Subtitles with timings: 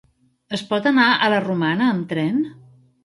[0.57, 2.41] Es pot anar a la Romana amb tren?